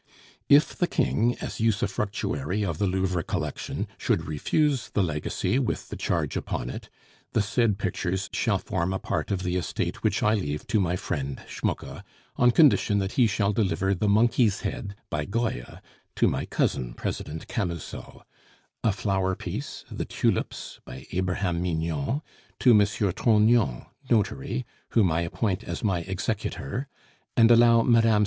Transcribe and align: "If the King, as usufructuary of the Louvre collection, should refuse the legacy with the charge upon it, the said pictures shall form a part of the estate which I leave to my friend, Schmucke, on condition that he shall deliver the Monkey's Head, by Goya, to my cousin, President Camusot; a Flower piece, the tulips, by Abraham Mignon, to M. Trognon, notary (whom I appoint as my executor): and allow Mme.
"If 0.49 0.75
the 0.75 0.87
King, 0.87 1.35
as 1.41 1.59
usufructuary 1.59 2.65
of 2.67 2.79
the 2.79 2.87
Louvre 2.87 3.21
collection, 3.23 3.85
should 3.99 4.25
refuse 4.25 4.89
the 4.89 5.03
legacy 5.03 5.59
with 5.59 5.89
the 5.89 5.95
charge 5.95 6.35
upon 6.35 6.71
it, 6.71 6.89
the 7.33 7.41
said 7.43 7.77
pictures 7.77 8.27
shall 8.33 8.57
form 8.57 8.93
a 8.93 8.97
part 8.97 9.29
of 9.29 9.43
the 9.43 9.57
estate 9.57 10.01
which 10.01 10.23
I 10.23 10.33
leave 10.33 10.65
to 10.69 10.79
my 10.79 10.95
friend, 10.95 11.39
Schmucke, 11.47 12.01
on 12.35 12.49
condition 12.49 12.97
that 12.97 13.11
he 13.11 13.27
shall 13.27 13.53
deliver 13.53 13.93
the 13.93 14.09
Monkey's 14.09 14.61
Head, 14.61 14.95
by 15.11 15.23
Goya, 15.25 15.83
to 16.15 16.27
my 16.27 16.45
cousin, 16.45 16.95
President 16.95 17.47
Camusot; 17.47 18.25
a 18.83 18.91
Flower 18.91 19.35
piece, 19.35 19.85
the 19.91 20.05
tulips, 20.05 20.79
by 20.83 21.05
Abraham 21.11 21.61
Mignon, 21.61 22.23
to 22.57 22.71
M. 22.71 22.79
Trognon, 22.87 23.85
notary 24.09 24.65
(whom 24.93 25.11
I 25.11 25.21
appoint 25.21 25.63
as 25.63 25.83
my 25.83 25.99
executor): 25.99 26.87
and 27.37 27.51
allow 27.51 27.83
Mme. 27.83 28.19